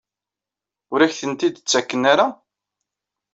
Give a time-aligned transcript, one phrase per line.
[0.93, 2.27] Ur ak-tent-id-ttaken ara?